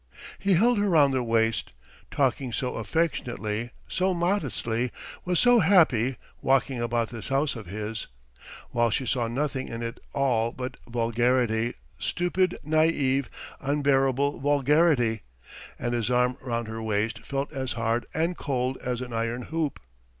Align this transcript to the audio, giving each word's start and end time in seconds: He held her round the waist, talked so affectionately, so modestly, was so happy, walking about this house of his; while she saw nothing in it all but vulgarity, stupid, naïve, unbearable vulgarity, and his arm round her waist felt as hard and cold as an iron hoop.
He 0.39 0.55
held 0.55 0.79
her 0.79 0.89
round 0.89 1.13
the 1.13 1.21
waist, 1.21 1.69
talked 2.09 2.41
so 2.55 2.73
affectionately, 2.77 3.69
so 3.87 4.15
modestly, 4.15 4.91
was 5.25 5.39
so 5.39 5.59
happy, 5.59 6.17
walking 6.41 6.81
about 6.81 7.09
this 7.09 7.27
house 7.29 7.55
of 7.55 7.67
his; 7.67 8.07
while 8.71 8.89
she 8.89 9.05
saw 9.05 9.27
nothing 9.27 9.67
in 9.67 9.83
it 9.83 9.99
all 10.11 10.53
but 10.53 10.77
vulgarity, 10.89 11.75
stupid, 11.99 12.57
naïve, 12.65 13.27
unbearable 13.59 14.39
vulgarity, 14.39 15.21
and 15.77 15.93
his 15.93 16.09
arm 16.09 16.35
round 16.41 16.67
her 16.67 16.81
waist 16.81 17.23
felt 17.23 17.53
as 17.53 17.73
hard 17.73 18.07
and 18.11 18.37
cold 18.37 18.77
as 18.79 19.01
an 19.01 19.13
iron 19.13 19.43
hoop. 19.43 19.79